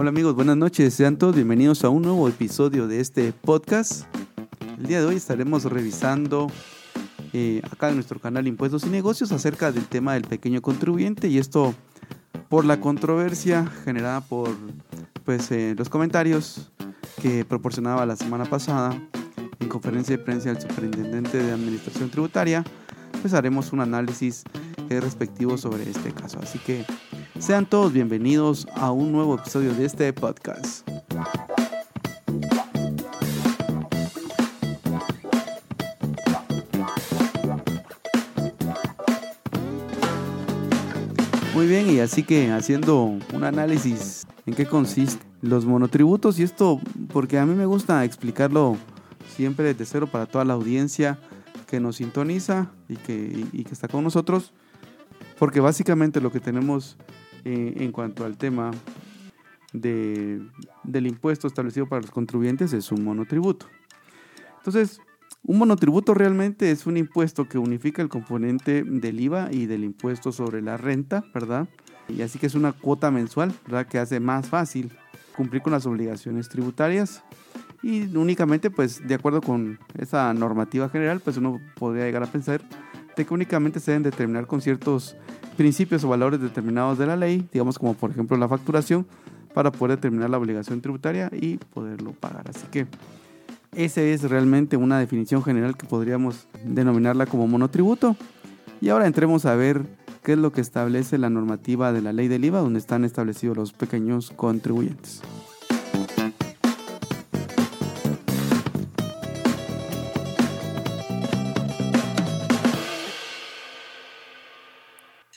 [0.00, 0.94] Hola amigos, buenas noches.
[0.94, 4.04] Sean todos bienvenidos a un nuevo episodio de este podcast.
[4.78, 6.46] El día de hoy estaremos revisando
[7.32, 11.38] eh, acá en nuestro canal Impuestos y Negocios acerca del tema del pequeño contribuyente y
[11.38, 11.74] esto
[12.48, 14.50] por la controversia generada por
[15.24, 16.70] pues, eh, los comentarios
[17.20, 18.96] que proporcionaba la semana pasada
[19.58, 22.62] en conferencia de prensa del superintendente de Administración Tributaria,
[23.20, 24.44] pues haremos un análisis
[24.90, 26.38] eh, respectivo sobre este caso.
[26.40, 26.86] Así que
[27.38, 30.88] sean todos bienvenidos a un nuevo episodio de este podcast.
[41.54, 46.80] Muy bien, y así que haciendo un análisis en qué consiste los monotributos y esto
[47.12, 48.76] porque a mí me gusta explicarlo
[49.36, 51.18] siempre desde cero para toda la audiencia
[51.66, 54.52] que nos sintoniza y que, y que está con nosotros,
[55.38, 56.96] porque básicamente lo que tenemos
[57.44, 58.70] en cuanto al tema
[59.72, 60.40] de,
[60.84, 63.66] del impuesto establecido para los contribuyentes es un monotributo.
[64.58, 65.00] Entonces,
[65.44, 70.32] un monotributo realmente es un impuesto que unifica el componente del IVA y del impuesto
[70.32, 71.68] sobre la renta, ¿verdad?
[72.08, 73.86] Y así que es una cuota mensual, ¿verdad?
[73.86, 74.90] Que hace más fácil
[75.36, 77.22] cumplir con las obligaciones tributarias
[77.82, 82.60] y únicamente, pues, de acuerdo con esa normativa general, pues uno podría llegar a pensar
[83.16, 85.16] de que únicamente se deben determinar con ciertos
[85.58, 89.06] principios o valores determinados de la ley, digamos como por ejemplo la facturación,
[89.52, 92.48] para poder determinar la obligación tributaria y poderlo pagar.
[92.48, 92.86] Así que
[93.74, 98.16] esa es realmente una definición general que podríamos denominarla como monotributo.
[98.80, 99.84] Y ahora entremos a ver
[100.22, 103.56] qué es lo que establece la normativa de la ley del IVA, donde están establecidos
[103.56, 105.22] los pequeños contribuyentes.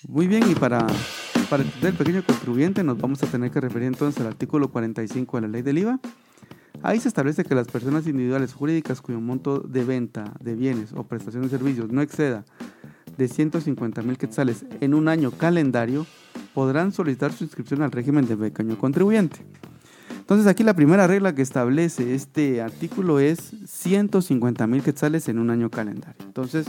[0.08, 0.88] Muy bien, y para,
[1.50, 5.38] para entender el pequeño contribuyente nos vamos a tener que referir entonces al artículo 45
[5.38, 6.00] de la ley del IVA.
[6.82, 11.04] Ahí se establece que las personas individuales jurídicas cuyo monto de venta de bienes o
[11.04, 12.44] prestación de servicios no exceda
[13.18, 16.08] de 150 mil quetzales en un año calendario
[16.56, 19.46] podrán solicitar su inscripción al régimen de pequeño contribuyente.
[20.18, 25.52] Entonces aquí la primera regla que establece este artículo es 150 mil quetzales en un
[25.52, 26.24] año calendario.
[26.26, 26.68] Entonces,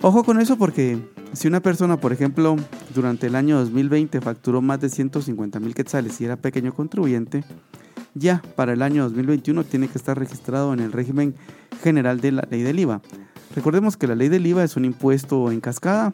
[0.00, 0.98] ojo con eso porque
[1.34, 2.56] si una persona, por ejemplo,
[2.94, 7.44] durante el año 2020 facturó más de 150 mil quetzales y era pequeño contribuyente,
[8.14, 11.34] ya para el año 2021 tiene que estar registrado en el régimen
[11.82, 13.00] general de la ley del IVA.
[13.54, 16.12] Recordemos que la ley del IVA es un impuesto en cascada,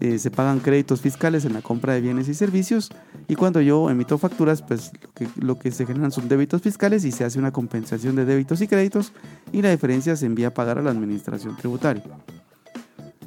[0.00, 2.90] eh, se pagan créditos fiscales en la compra de bienes y servicios
[3.28, 7.04] y cuando yo emito facturas, pues lo que, lo que se generan son débitos fiscales
[7.04, 9.12] y se hace una compensación de débitos y créditos
[9.52, 12.02] y la diferencia se envía a pagar a la administración tributaria.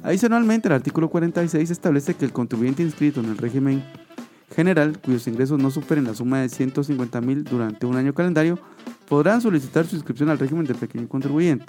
[0.02, 3.84] Adicionalmente, el artículo 46 establece que el contribuyente inscrito en el régimen
[4.54, 8.58] general, cuyos ingresos no superen la suma de 150 mil durante un año calendario,
[9.08, 11.66] podrán solicitar su inscripción al régimen del pequeño contribuyente.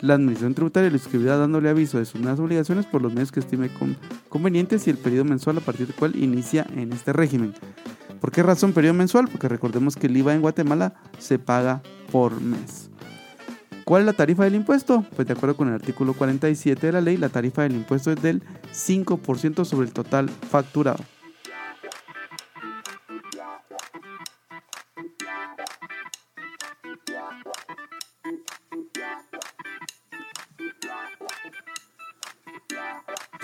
[0.00, 3.40] La administración tributaria lo inscribirá dándole aviso de sus nuevas obligaciones por los medios que
[3.40, 3.70] estime
[4.28, 7.54] convenientes y el periodo mensual a partir del cual inicia en este régimen.
[8.20, 9.28] ¿Por qué razón periodo mensual?
[9.28, 12.90] Porque recordemos que el IVA en Guatemala se paga por mes.
[13.84, 15.04] ¿Cuál es la tarifa del impuesto?
[15.14, 18.22] Pues de acuerdo con el artículo 47 de la ley, la tarifa del impuesto es
[18.22, 21.04] del 5% sobre el total facturado.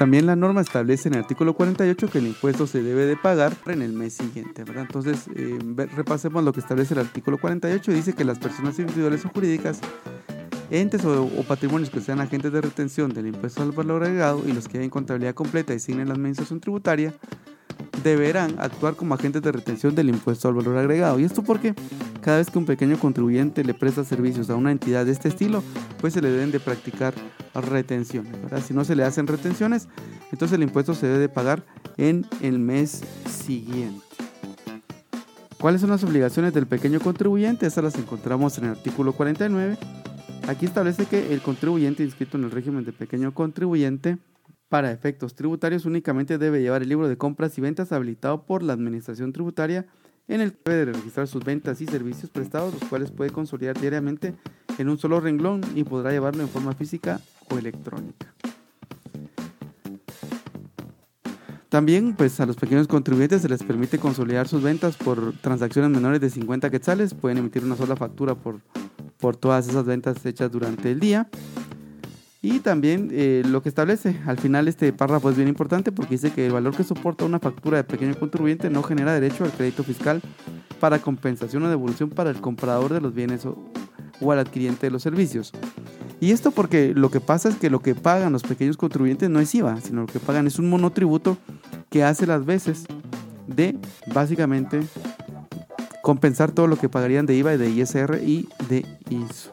[0.01, 3.53] También la norma establece en el artículo 48 que el impuesto se debe de pagar
[3.67, 4.87] en el mes siguiente, ¿verdad?
[4.87, 5.59] Entonces, eh,
[5.95, 7.93] repasemos lo que establece el artículo 48.
[7.93, 9.79] Dice que las personas individuales o jurídicas
[10.71, 14.69] entes o, patrimonios que sean agentes de retención del impuesto al valor agregado y los
[14.69, 17.15] que hayan contabilidad completa y signen la administración tributaria
[18.03, 21.19] deberán actuar como agentes de retención del impuesto al valor agregado.
[21.19, 21.75] ¿Y esto porque
[22.21, 25.63] Cada vez que un pequeño contribuyente le presta servicios a una entidad de este estilo,
[26.01, 27.15] pues se le deben de practicar
[27.55, 28.35] retenciones.
[28.67, 29.89] Si no se le hacen retenciones,
[30.31, 31.65] entonces el impuesto se debe de pagar
[31.97, 34.05] en el mes siguiente.
[35.59, 37.67] ¿Cuáles son las obligaciones del pequeño contribuyente?
[37.67, 39.79] Estas las encontramos en el artículo 49
[40.49, 44.19] Aquí establece que el contribuyente inscrito en el régimen de pequeño contribuyente
[44.69, 48.73] para efectos tributarios únicamente debe llevar el libro de compras y ventas habilitado por la
[48.73, 49.87] Administración Tributaria
[50.29, 54.35] en el que debe registrar sus ventas y servicios prestados, los cuales puede consolidar diariamente
[54.79, 57.21] en un solo renglón y podrá llevarlo en forma física
[57.51, 58.33] o electrónica.
[61.69, 66.21] También pues a los pequeños contribuyentes se les permite consolidar sus ventas por transacciones menores
[66.21, 68.61] de 50 quetzales, pueden emitir una sola factura por
[69.21, 71.29] por todas esas ventas hechas durante el día.
[72.43, 76.33] Y también eh, lo que establece, al final este párrafo es bien importante porque dice
[76.33, 79.85] que el valor que soporta una factura de pequeño contribuyente no genera derecho al crédito
[79.85, 80.23] fiscal
[80.81, 83.59] para compensación o devolución para el comprador de los bienes o,
[84.23, 85.53] o al adquiriente de los servicios.
[86.19, 89.41] Y esto porque lo que pasa es que lo que pagan los pequeños contribuyentes no
[89.41, 91.37] es IVA, sino lo que pagan es un monotributo
[91.91, 92.85] que hace las veces
[93.47, 93.77] de
[94.15, 94.81] básicamente
[96.11, 99.49] compensar todo lo que pagarían de IVA y de ISR y de ISO.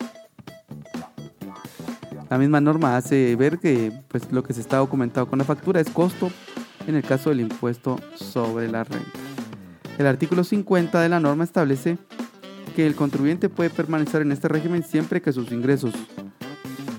[2.32, 5.80] La misma norma hace ver que pues, lo que se está documentado con la factura
[5.80, 6.32] es costo
[6.88, 9.20] en el caso del impuesto sobre la renta.
[10.00, 12.00] El artículo 50 de la norma establece
[12.76, 15.94] que el contribuyente puede permanecer en este régimen siempre que sus ingresos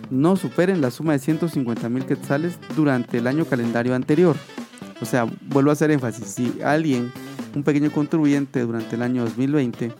[0.08, 4.36] no superen la suma de 150 mil quetzales durante el año calendario anterior.
[5.00, 7.10] O sea, vuelvo a hacer énfasis, si alguien,
[7.58, 9.92] un pequeño contribuyente durante el año 2020,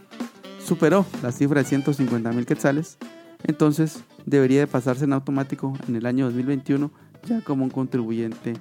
[0.65, 2.99] superó la cifra de 150 mil quetzales,
[3.43, 6.91] entonces debería de pasarse en automático en el año 2021
[7.25, 8.55] ya como un contribuyente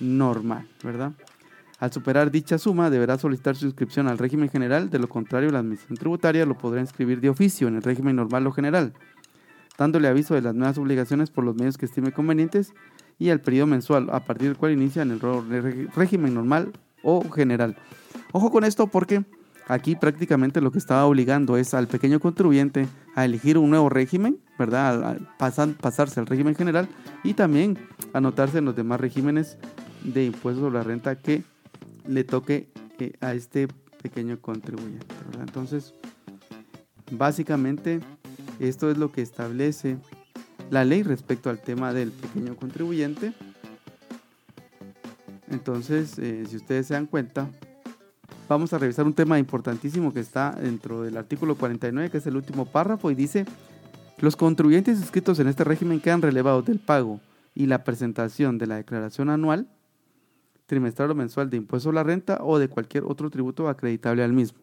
[0.00, 1.12] normal, ¿verdad?
[1.78, 5.60] Al superar dicha suma deberá solicitar su inscripción al régimen general, de lo contrario la
[5.60, 8.94] administración tributaria lo podrá inscribir de oficio en el régimen normal o general,
[9.78, 12.72] dándole aviso de las nuevas obligaciones por los medios que estime convenientes
[13.16, 15.20] y al periodo mensual a partir del cual inicia en el
[15.94, 16.72] régimen normal
[17.04, 17.76] o general.
[18.32, 19.24] Ojo con esto porque
[19.68, 24.38] aquí prácticamente lo que estaba obligando es al pequeño contribuyente a elegir un nuevo régimen,
[24.58, 25.04] ¿verdad?
[25.04, 26.88] A pasarse al régimen general
[27.22, 27.78] y también
[28.12, 29.56] anotarse en los demás regímenes
[30.02, 31.44] de impuestos sobre la renta que
[32.06, 32.68] le toque
[32.98, 33.68] eh, a este
[34.02, 35.06] pequeño contribuyente,
[35.40, 35.94] Entonces,
[37.10, 38.00] básicamente
[38.60, 39.96] esto es lo que establece
[40.70, 43.32] la ley respecto al tema del pequeño contribuyente.
[45.54, 47.48] Entonces, eh, si ustedes se dan cuenta,
[48.48, 52.36] vamos a revisar un tema importantísimo que está dentro del artículo 49, que es el
[52.36, 53.46] último párrafo, y dice,
[54.18, 57.20] los contribuyentes inscritos en este régimen quedan relevados del pago
[57.54, 59.68] y la presentación de la declaración anual,
[60.66, 64.32] trimestral o mensual de impuesto a la renta o de cualquier otro tributo acreditable al
[64.32, 64.58] mismo.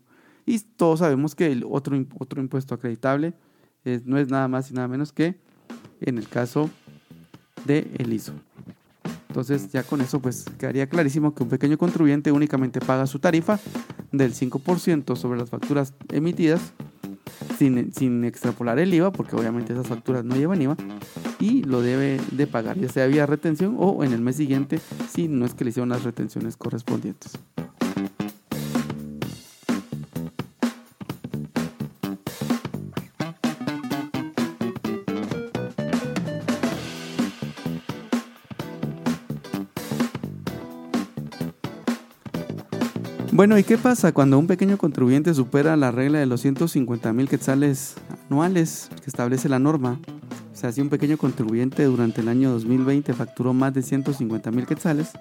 [0.45, 3.33] Y todos sabemos que el otro, otro impuesto acreditable
[4.03, 5.39] no es nada más y nada menos que
[6.01, 6.69] en el caso
[7.65, 8.33] de ISO.
[9.31, 13.62] Entonces ya con eso pues quedaría clarísimo que un pequeño contribuyente únicamente paga su tarifa
[14.12, 16.74] del 5% sobre las facturas emitidas
[17.57, 20.75] sin, sin, extrapolar el IVA, porque obviamente esas facturas no llevan IVA,
[21.39, 25.30] y lo debe de pagar, ya sea vía retención o en el mes siguiente si
[25.30, 27.39] no es que le hicieron las retenciones correspondientes.
[43.41, 47.27] Bueno, ¿y qué pasa cuando un pequeño contribuyente supera la regla de los 150 mil
[47.27, 47.95] quetzales
[48.29, 49.99] anuales que establece la norma?
[50.53, 54.67] O sea, si un pequeño contribuyente durante el año 2020 facturó más de 150 mil
[54.67, 55.13] quetzales,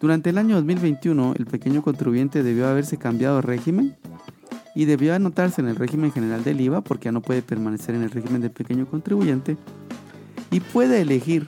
[0.00, 3.96] durante el año 2021 el pequeño contribuyente debió haberse cambiado de régimen
[4.74, 8.02] y debió anotarse en el régimen general del IVA porque ya no puede permanecer en
[8.02, 9.56] el régimen del pequeño contribuyente
[10.50, 11.46] y puede elegir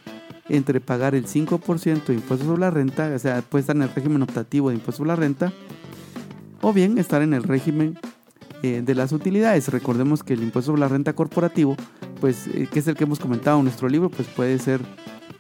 [0.49, 3.95] entre pagar el 5% de impuestos sobre la renta, o sea, puede estar en el
[3.95, 5.53] régimen optativo de impuestos sobre la renta,
[6.61, 7.99] o bien estar en el régimen
[8.63, 9.69] eh, de las utilidades.
[9.69, 11.77] Recordemos que el impuesto sobre la renta corporativo,
[12.21, 14.81] pues, eh, que es el que hemos comentado en nuestro libro, pues puede ser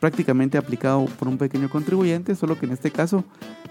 [0.00, 3.24] prácticamente aplicado por un pequeño contribuyente, solo que en este caso,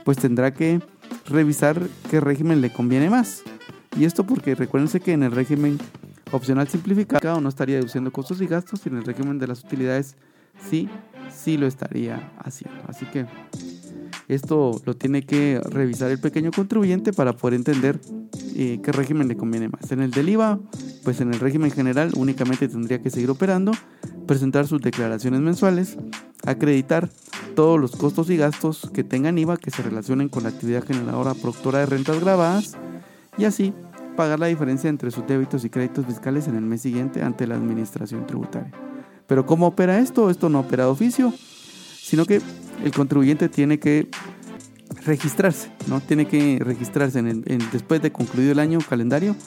[0.05, 0.79] pues tendrá que
[1.25, 3.43] revisar qué régimen le conviene más.
[3.97, 5.77] Y esto porque recuérdense que en el régimen
[6.31, 10.15] opcional simplificado no estaría deduciendo costos y gastos, y en el régimen de las utilidades
[10.69, 10.87] sí
[11.35, 12.81] sí lo estaría haciendo.
[12.87, 13.25] Así que
[14.27, 17.99] esto lo tiene que revisar el pequeño contribuyente para poder entender
[18.55, 19.91] eh, qué régimen le conviene más.
[19.91, 20.59] En el del IVA,
[21.03, 23.71] pues en el régimen general únicamente tendría que seguir operando,
[24.27, 25.97] presentar sus declaraciones mensuales,
[26.45, 27.09] acreditar
[27.55, 31.33] todos los costos y gastos que tengan IVA que se relacionen con la actividad generadora
[31.33, 32.77] productora de rentas grabadas
[33.37, 33.73] y así
[34.15, 37.55] pagar la diferencia entre sus débitos y créditos fiscales en el mes siguiente ante la
[37.55, 38.90] administración tributaria.
[39.31, 40.29] Pero ¿cómo opera esto?
[40.29, 41.33] Esto no opera de oficio,
[42.01, 42.41] sino que
[42.83, 44.09] el contribuyente tiene que
[45.05, 46.01] registrarse, ¿no?
[46.01, 49.37] Tiene que registrarse en después de concluido el año calendario,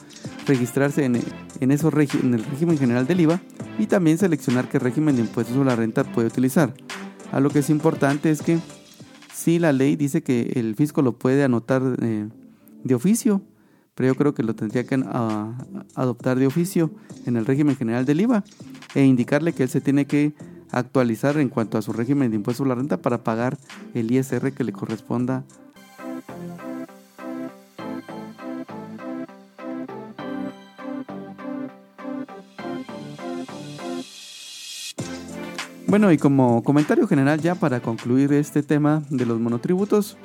[0.47, 1.21] registrarse en,
[1.59, 3.39] en, esos en el régimen general del IVA
[3.77, 6.73] y también seleccionar qué régimen de impuestos sobre la renta puede utilizar.
[7.31, 8.57] A lo que es importante es que
[9.35, 12.27] si la ley dice que el fisco lo puede anotar eh,
[12.83, 13.43] de oficio,
[13.93, 15.53] pero yo creo que lo tendría que ah,
[15.93, 16.89] adoptar de oficio
[17.27, 18.43] en el régimen general del IVA
[18.95, 20.33] e indicarle que él se tiene que
[20.71, 23.57] actualizar en cuanto a su régimen de impuesto a la renta para pagar
[23.93, 25.43] el ISR que le corresponda.
[35.87, 40.17] Bueno, y como comentario general ya para concluir este tema de los monotributos,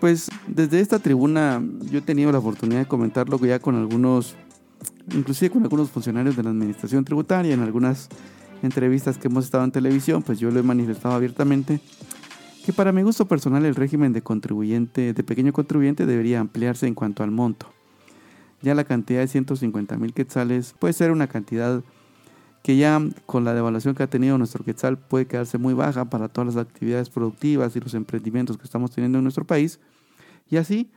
[0.00, 4.36] Pues desde esta tribuna yo he tenido la oportunidad de comentarlo ya con algunos,
[5.12, 8.08] inclusive con algunos funcionarios de la administración tributaria, en algunas
[8.62, 11.80] entrevistas que hemos estado en televisión, pues yo lo he manifestado abiertamente,
[12.64, 16.94] que para mi gusto personal el régimen de contribuyente, de pequeño contribuyente debería ampliarse en
[16.94, 17.66] cuanto al monto.
[18.62, 21.82] Ya la cantidad de 150 mil quetzales puede ser una cantidad
[22.62, 26.28] que ya con la devaluación que ha tenido nuestro quetzal puede quedarse muy baja para
[26.28, 29.78] todas las actividades productivas y los emprendimientos que estamos teniendo en nuestro país.
[30.50, 30.90] Y así,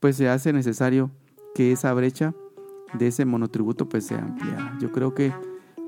[0.00, 1.10] pues se hace necesario
[1.54, 2.34] que esa brecha
[2.94, 4.76] de ese monotributo pues sea ampliada.
[4.80, 5.32] Yo creo que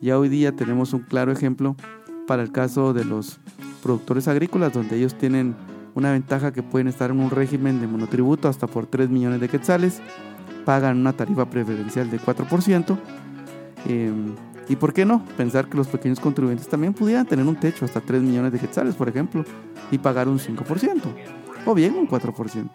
[0.00, 1.76] ya hoy día tenemos un claro ejemplo
[2.26, 3.40] para el caso de los
[3.82, 5.54] productores agrícolas, donde ellos tienen
[5.94, 9.48] una ventaja que pueden estar en un régimen de monotributo hasta por 3 millones de
[9.48, 10.00] quetzales,
[10.64, 12.98] pagan una tarifa preferencial de 4%.
[14.66, 18.00] Y por qué no pensar que los pequeños contribuyentes también pudieran tener un techo hasta
[18.00, 19.44] 3 millones de quetzales, por ejemplo,
[19.90, 21.02] y pagar un 5%,
[21.66, 22.70] o bien un 4%.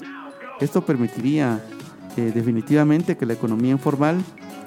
[0.60, 1.60] Esto permitiría
[2.18, 4.24] eh, definitivamente que la economía informal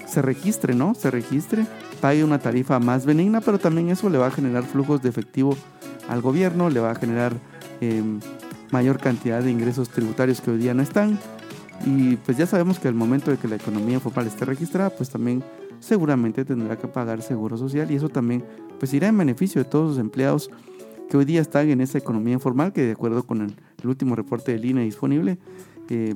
[0.06, 0.94] se registre, ¿no?
[0.94, 1.66] Se registre,
[2.00, 5.56] pague una tarifa más benigna, pero también eso le va a generar flujos de efectivo
[6.08, 7.32] al gobierno, le va a generar
[7.80, 8.20] em,
[8.70, 11.18] mayor cantidad de ingresos tributarios que hoy día no están.
[11.86, 15.10] Y pues ya sabemos que al momento de que la economía informal esté registrada, pues
[15.10, 15.42] también
[15.80, 18.44] seguramente tendrá que pagar seguro social y eso también
[18.78, 20.48] pues irá en beneficio de todos los empleados
[21.10, 24.52] que hoy día están en esa economía informal que de acuerdo con el, último reporte
[24.52, 25.38] del INE disponible
[25.90, 26.14] eh,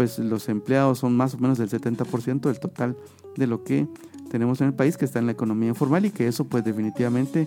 [0.00, 2.96] pues los empleados son más o menos el 70% del total
[3.36, 3.86] de lo que
[4.30, 7.46] tenemos en el país que está en la economía informal y que eso pues definitivamente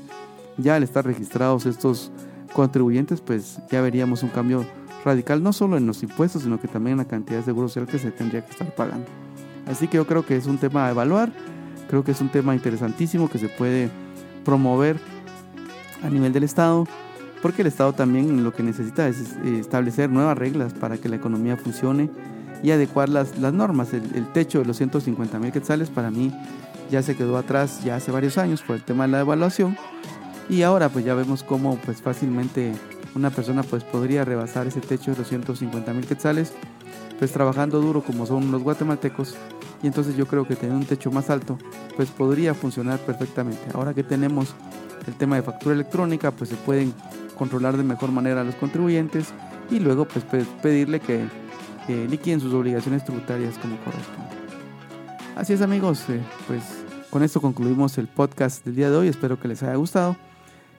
[0.59, 2.11] ya al estar registrados estos
[2.53, 4.67] contribuyentes pues ya veríamos un cambio
[5.03, 7.87] radical no solo en los impuestos sino que también en la cantidad de seguro social
[7.87, 9.07] que se tendría que estar pagando.
[9.65, 11.33] Así que yo creo que es un tema a evaluar
[11.89, 13.89] Creo que es un tema interesantísimo que se puede
[14.45, 14.97] promover
[16.03, 16.85] a nivel del Estado,
[17.41, 21.15] porque el Estado también lo que necesita es eh, establecer nuevas reglas para que la
[21.15, 22.09] economía funcione
[22.63, 23.93] y adecuar las, las normas.
[23.93, 26.33] El, techo de los 150 mil quetzales para mí
[26.89, 29.77] ya se quedó atrás ya hace varios años por el tema de la evaluación
[30.49, 32.73] y ahora pues ya vemos cómo pues fácilmente
[33.15, 36.53] una persona pues podría rebasar ese techo de los 150 mil quetzales
[37.19, 39.35] pues trabajando duro como son los guatemaltecos
[39.81, 41.57] y entonces yo creo que tener un techo más alto
[41.95, 43.61] pues podría funcionar perfectamente.
[43.73, 44.55] Ahora que tenemos
[45.05, 46.93] el tema de factura electrónica pues se pueden
[47.37, 49.33] controlar de mejor manera a los contribuyentes
[49.69, 50.23] y luego pues
[50.61, 51.27] pedirle que
[51.87, 54.35] liquiden sus obligaciones tributarias como corresponde.
[55.35, 56.61] Así es amigos, eh, pues
[57.09, 60.15] con esto concluimos el podcast del día de hoy, espero que les haya gustado.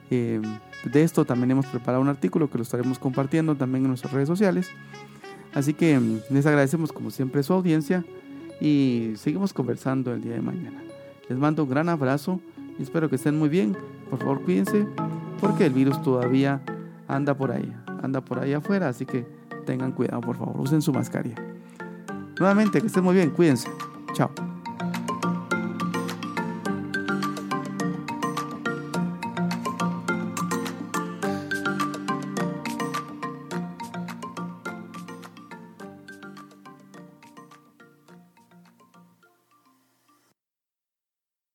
[0.09, 0.41] Eh,
[0.85, 4.27] de esto también hemos preparado un artículo que lo estaremos compartiendo también en nuestras redes
[4.27, 4.69] sociales.
[5.53, 8.05] Así que mm, les agradecemos como siempre su audiencia
[8.59, 10.83] y seguimos conversando el día de mañana.
[11.27, 12.39] Les mando un gran abrazo
[12.77, 13.75] y espero que estén muy bien.
[14.09, 14.87] Por favor, cuídense
[15.39, 16.61] porque el virus todavía
[17.07, 19.25] anda por ahí, anda por ahí afuera, así que
[19.65, 21.41] tengan cuidado, por favor, usen su mascarilla.
[22.39, 23.69] Nuevamente, que estén muy bien, cuídense.
[24.13, 24.31] Chao.